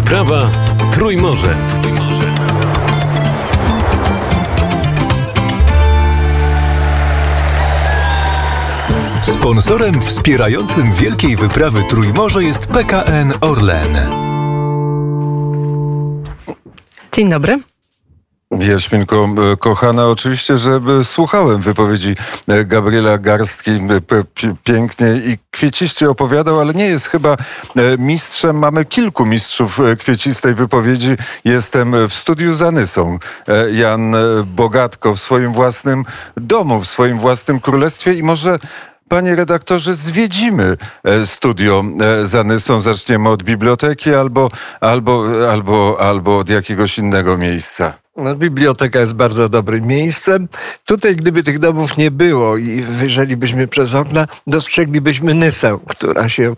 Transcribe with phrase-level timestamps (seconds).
[0.00, 0.50] wyprawa
[0.92, 1.56] Trójmorze.
[1.82, 2.34] Trójmorze.
[9.22, 13.96] Sponsorem wspierającym Wielkiej Wyprawy Trójmorze jest PKN Orlen.
[17.12, 17.69] Dzień dobry.
[18.58, 22.16] Jaśminko, e, kochana, oczywiście, że e, słuchałem wypowiedzi
[22.48, 23.70] e, Gabriela Garstki
[24.64, 27.36] pięknie i kwieciście opowiadał, ale nie jest chyba
[27.98, 28.58] mistrzem.
[28.58, 31.16] Mamy kilku mistrzów kwiecistej wypowiedzi.
[31.44, 33.18] Jestem w studiu za Nysą.
[33.72, 36.04] Jan Bogatko w swoim własnym
[36.36, 38.58] domu, w swoim własnym królestwie i może
[39.08, 40.76] Panie redaktorze, zwiedzimy
[41.24, 41.84] studio
[42.24, 42.80] Zanysą.
[42.80, 47.99] Zaczniemy od biblioteki albo, albo, albo, albo od jakiegoś innego miejsca.
[48.16, 50.48] No, biblioteka jest bardzo dobrym miejscem.
[50.86, 56.56] Tutaj, gdyby tych domów nie było i wyjrzelibyśmy przez okna, dostrzeglibyśmy Nysę, która się,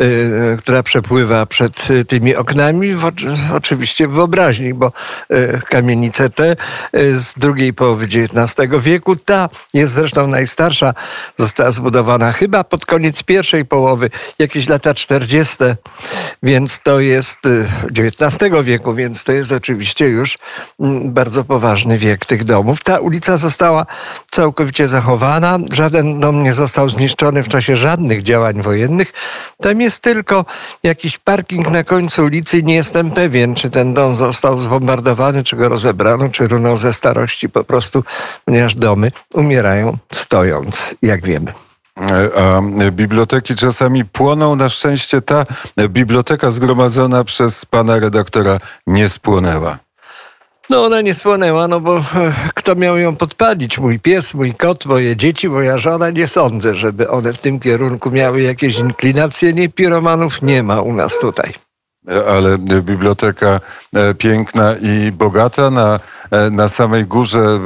[0.00, 3.12] y, która przepływa przed tymi oknami, w,
[3.54, 4.92] oczywiście w wyobraźni, bo
[5.30, 6.56] y, kamienice te
[6.96, 10.94] y, z drugiej połowy XIX wieku, ta jest zresztą najstarsza,
[11.38, 15.56] została zbudowana chyba pod koniec pierwszej połowy, jakieś lata 40.,
[16.42, 17.38] więc to jest
[17.98, 20.38] XIX wieku, więc to jest oczywiście już
[21.04, 22.82] bardzo poważny wiek tych domów.
[22.82, 23.86] Ta ulica została
[24.30, 25.58] całkowicie zachowana.
[25.72, 29.12] Żaden dom nie został zniszczony w czasie żadnych działań wojennych.
[29.62, 30.44] Tam jest tylko
[30.82, 32.62] jakiś parking na końcu ulicy.
[32.62, 37.48] Nie jestem pewien, czy ten dom został zbombardowany, czy go rozebrano, czy runął ze starości
[37.48, 38.04] po prostu,
[38.44, 41.52] ponieważ domy umierają stojąc, jak wiemy.
[42.36, 42.60] A
[42.90, 44.56] biblioteki czasami płoną.
[44.56, 45.44] Na szczęście ta
[45.88, 49.78] biblioteka zgromadzona przez pana redaktora nie spłonęła.
[50.70, 52.00] No ona nie spłonęła, no bo
[52.54, 53.78] kto miał ją podpalić?
[53.78, 56.10] Mój pies, mój kot, moje dzieci, moja żona?
[56.10, 59.52] Nie sądzę, żeby one w tym kierunku miały jakieś inklinacje.
[59.52, 61.52] Nie, piromanów nie ma u nas tutaj.
[62.28, 63.60] Ale biblioteka
[63.94, 67.60] e, piękna i bogata na E, na samej górze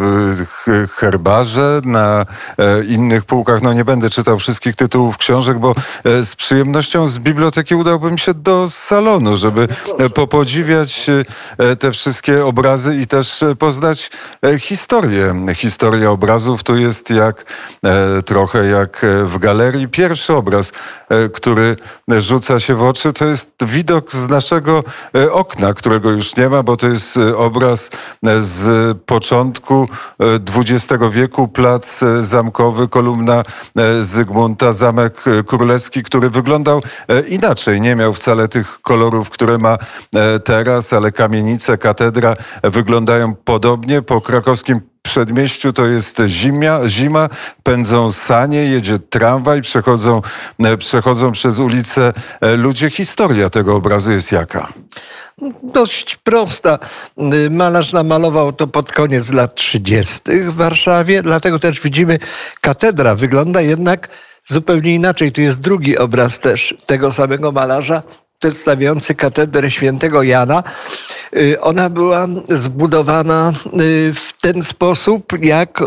[0.96, 2.26] herbarze, na
[2.58, 3.62] e, innych półkach.
[3.62, 5.74] No nie będę czytał wszystkich tytułów książek, bo
[6.04, 9.68] e, z przyjemnością z biblioteki udałbym się do salonu, żeby
[10.14, 11.06] popodziwiać
[11.78, 14.10] te wszystkie obrazy i też poznać
[14.58, 15.46] historię.
[15.54, 17.44] Historia obrazów tu jest jak
[18.26, 19.88] trochę jak w galerii.
[19.88, 20.72] Pierwszy obraz,
[21.32, 21.76] który
[22.08, 24.84] rzuca się w oczy, to jest widok z naszego
[25.30, 27.90] okna, którego już nie ma, bo to jest obraz
[28.40, 29.88] z z początku
[30.56, 33.42] XX e, wieku, plac e, zamkowy, kolumna
[33.76, 36.82] e, Zygmunta, zamek królewski, który wyglądał
[37.28, 37.80] inaczej.
[37.80, 39.78] Nie miał wcale tych kolorów, które ma
[40.44, 44.02] teraz, ale kamienice, katedra wyglądają podobnie.
[44.02, 47.28] Po krakowskim przedmieściu to jest zimia, zima,
[47.62, 50.22] pędzą sanie, jedzie tramwaj, przechodzą,
[50.78, 52.12] przechodzą przez ulicę
[52.56, 52.90] ludzie.
[52.90, 54.72] Historia tego obrazu jest jaka?
[55.62, 56.78] dość prosta.
[57.50, 60.20] Malarz namalował to pod koniec lat 30.
[60.26, 62.18] w Warszawie, dlatego też widzimy,
[62.60, 64.08] katedra wygląda jednak
[64.46, 65.32] zupełnie inaczej.
[65.32, 68.02] Tu jest drugi obraz też tego samego malarza,
[68.38, 70.62] przedstawiający katedrę świętego Jana.
[71.36, 75.84] Y, ona była zbudowana y, w ten sposób, jak y,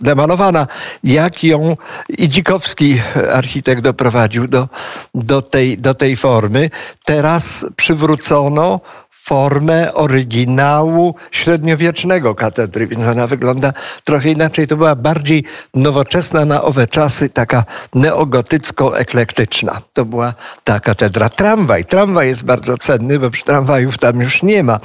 [0.00, 0.66] namalowana,
[1.04, 1.76] jak ją
[2.08, 3.00] Idzikowski,
[3.32, 4.68] architekt, doprowadził do,
[5.14, 6.70] do, tej, do tej formy.
[7.04, 8.80] Teraz przywrócono
[9.24, 13.72] formę oryginału średniowiecznego katedry, więc ona wygląda
[14.04, 14.66] trochę inaczej.
[14.66, 15.44] To była bardziej
[15.74, 19.80] nowoczesna na owe czasy, taka neogotycko-eklektyczna.
[19.92, 20.34] To była
[20.64, 21.28] ta katedra.
[21.28, 21.84] Tramwaj.
[21.84, 24.80] Tramwaj jest bardzo cenny, bo przy tramwajów tam już nie ma.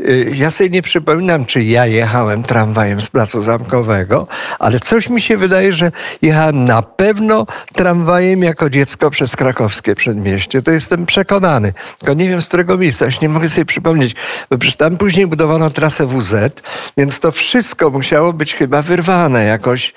[0.00, 4.26] Y, ja sobie nie przypominam, czy ja jechałem tramwajem z Placu Zamkowego,
[4.58, 5.92] ale coś mi się wydaje, że
[6.22, 10.62] jechałem na pewno tramwajem jako dziecko przez krakowskie przedmieście.
[10.62, 11.72] To jestem przekonany.
[11.98, 14.14] Tylko nie wiem z którego miejsca, już nie mogę sobie przypomnieć,
[14.50, 16.62] bo przecież tam później budowano trasę WZ,
[16.96, 19.94] więc to wszystko musiało być chyba wyrwane, jakoś,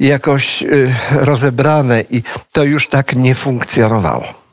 [0.00, 4.45] jakoś yy, rozebrane i to już tak nie funkcjonowało.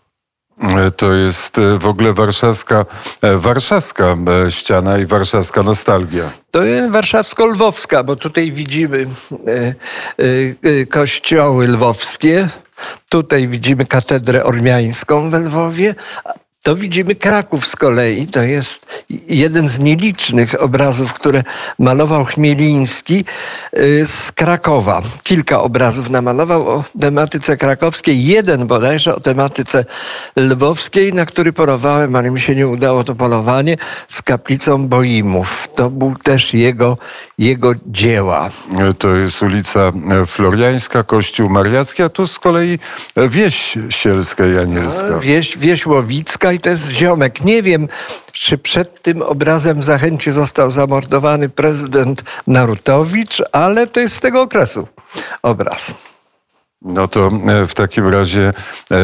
[0.97, 2.85] To jest e, w ogóle warszawska,
[3.21, 4.17] e, warszawska
[4.47, 6.29] e, ściana i warszawska nostalgia.
[6.51, 9.07] To jest warszawsko-lwowska, bo tutaj widzimy
[10.89, 12.49] kościoły lwowskie,
[13.09, 15.95] Tutaj widzimy katedrę ormiańską we Lwowie,
[16.63, 18.27] to widzimy Kraków z kolei.
[18.27, 18.85] To jest
[19.27, 21.43] jeden z nielicznych obrazów, które
[21.79, 23.25] malował Chmieliński
[23.77, 25.01] y, z Krakowa.
[25.23, 28.25] Kilka obrazów namalował o tematyce krakowskiej.
[28.25, 29.85] Jeden bodajże o tematyce
[30.35, 33.77] lwowskiej, na który polowałem, ale mi się nie udało to polowanie,
[34.07, 35.67] z kaplicą Boimów.
[35.75, 36.97] To był też jego,
[37.37, 38.49] jego dzieła.
[38.99, 39.91] To jest ulica
[40.27, 42.79] Floriańska, Kościół Mariacki, a tu z kolei
[43.29, 45.19] wieś sielska i anielska.
[45.19, 47.41] Wieś, wieś Łowicka i to jest ziomek.
[47.41, 47.87] Nie wiem,
[48.31, 54.87] czy przed tym obrazem zachęci został zamordowany prezydent Narutowicz, ale to jest z tego okresu
[55.43, 55.93] obraz.
[56.83, 58.53] No to e, w takim razie
[58.91, 58.95] e,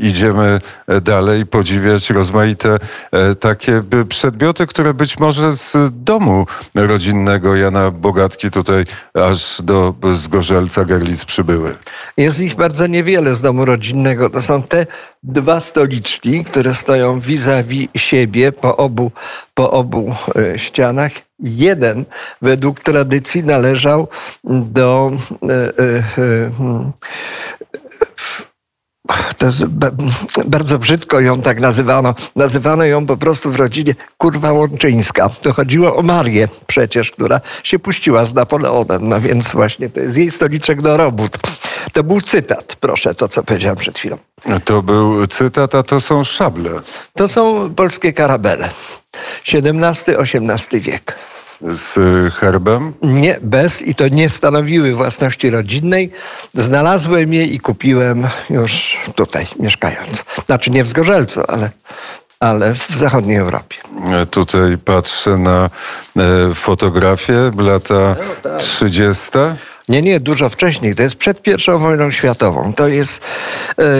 [0.00, 0.60] idziemy
[1.02, 2.78] dalej podziwiać rozmaite
[3.12, 10.84] e, takie przedmioty, które być może z domu rodzinnego Jana Bogatki tutaj aż do Zgorzelca
[10.84, 11.76] Gerlic przybyły.
[12.16, 14.30] Jest ich bardzo niewiele z domu rodzinnego.
[14.30, 14.86] To są te
[15.22, 19.10] dwa stoliczki, które stoją vis-a-vis siebie po obu,
[19.54, 20.14] po obu
[20.56, 21.12] ścianach.
[21.40, 22.04] Jeden
[22.42, 24.08] według tradycji należał
[24.44, 25.12] do
[25.42, 26.92] e, e, e,
[29.38, 29.46] to
[30.44, 32.14] bardzo brzydko ją tak nazywano.
[32.36, 35.28] Nazywano ją po prostu w rodzinie kurwa łączyńska.
[35.28, 39.08] To chodziło o Marię przecież, która się puściła z Napoleonem.
[39.08, 41.38] No więc właśnie to jest jej stoliczek do robót.
[41.92, 44.18] To był cytat, proszę, to co powiedziałem przed chwilą.
[44.64, 46.70] To był cytat, a to są szable.
[47.14, 48.68] To są polskie karabele.
[49.52, 51.16] XVII-XVIII wiek
[51.66, 51.98] z
[52.34, 52.92] herbem?
[53.02, 56.12] Nie, bez i to nie stanowiły własności rodzinnej.
[56.54, 60.24] Znalazłem je i kupiłem już tutaj, mieszkając.
[60.46, 61.70] Znaczy nie w Zgorzelcu, ale,
[62.40, 63.76] ale w zachodniej Europie.
[64.30, 65.70] Tutaj patrzę na
[66.16, 68.58] e, fotografię lata no, tak.
[68.58, 69.30] 30.
[69.88, 70.94] Nie, nie, dużo wcześniej.
[70.94, 72.72] To jest przed pierwszą wojną światową.
[72.72, 73.20] To jest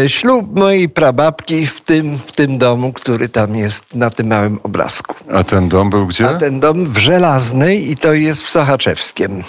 [0.04, 4.58] e, ślub mojej prababki w tym, w tym domu, który tam jest na tym małym
[4.62, 5.14] obrazku.
[5.32, 6.28] A ten dom był gdzie?
[6.28, 9.42] A ten dom w Żelaznej i to jest w Sochaczewskiem.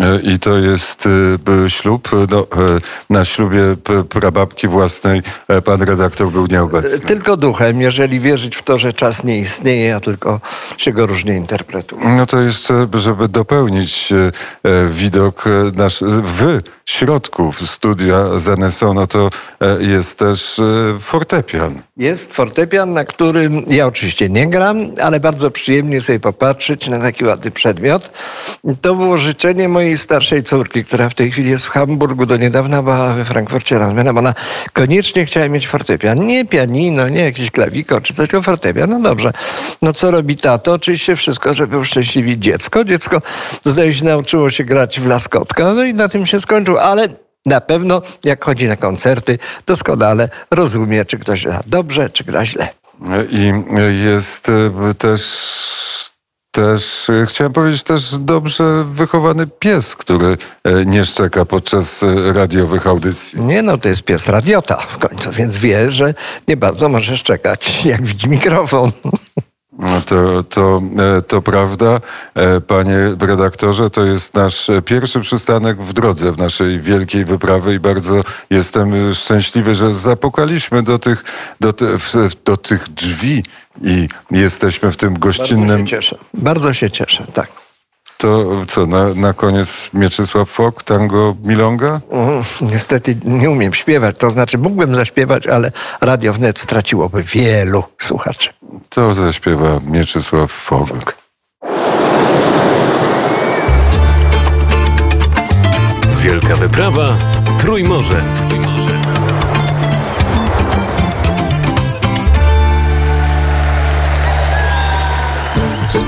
[0.00, 1.08] E, I to jest
[1.66, 2.10] e, ślub.
[2.30, 2.78] No, e,
[3.10, 3.60] na ślubie
[4.08, 5.22] prababki własnej
[5.64, 7.00] pan redaktor był nieobecny.
[7.00, 10.40] Tylko duchem, jeżeli wierzyć w to, że czas nie istnieje, a tylko
[10.76, 12.08] się go różnie interpretuje.
[12.08, 14.12] No to jeszcze, żeby dopełnić
[14.90, 15.44] widok
[15.74, 19.30] nasz, w środku studia Zeneso, no to
[19.78, 20.60] jest też
[21.00, 21.82] fortepian.
[21.96, 27.24] Jest fortepian, na którym ja oczywiście nie gram, ale bardzo przyjemnie sobie popatrzeć na taki
[27.24, 28.10] ładny przedmiot.
[28.80, 32.82] To było życzenie mojej starszej córki, która w tej chwili jest w Hamburgu, do niedawna
[32.82, 34.18] była we Frankfurcie Ranem.
[34.18, 34.34] Ona
[34.72, 36.26] koniecznie chciała mieć fortepian.
[36.26, 38.90] Nie pianino, nie jakiś klawiko czy coś, tylko fortepian.
[38.90, 39.32] No dobrze.
[39.82, 40.72] No co robi tato?
[40.72, 42.84] Oczywiście wszystko, żeby uszczęśliwić dziecko.
[42.84, 43.22] Dziecko
[43.64, 47.08] zdaje się nauczyło się grać w laskotka, no i na tym się skończył, ale
[47.46, 52.68] na pewno jak chodzi na koncerty, doskonale rozumie, czy ktoś gra dobrze, czy gra źle.
[53.30, 53.52] I
[54.04, 55.22] jest e, też
[56.50, 63.40] też, e, chciałem powiedzieć, też dobrze wychowany pies, który e, nie szczeka podczas radiowych audycji.
[63.40, 66.14] Nie, no to jest pies radiota w końcu, więc wie, że
[66.48, 68.92] nie bardzo może szczekać, jak widzi mikrofon.
[69.78, 70.82] No to, to,
[71.18, 72.00] e, to prawda.
[72.34, 77.80] E, panie redaktorze, to jest nasz pierwszy przystanek w drodze w naszej wielkiej wyprawy i
[77.80, 81.24] bardzo jestem szczęśliwy, że zapukaliśmy do tych,
[81.60, 81.86] do, te,
[82.44, 83.42] do tych drzwi
[83.82, 85.68] i jesteśmy w tym gościnnym...
[85.68, 87.67] Bardzo się cieszę, bardzo się cieszę, tak.
[88.20, 92.00] To co, na, na koniec Mieczysław Fok, tango Milonga?
[92.10, 98.50] Mm, niestety nie umiem śpiewać, to znaczy mógłbym zaśpiewać, ale Radio Wnet straciłoby wielu słuchaczy.
[98.88, 101.16] To zaśpiewa Mieczysław Fok.
[106.16, 107.16] Wielka wyprawa
[107.58, 108.22] Trójmorze.
[108.48, 109.07] Trójmorze.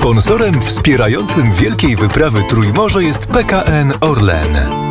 [0.01, 4.90] Sponsorem wspierającym wielkiej wyprawy Trójmorze jest PKN Orlen.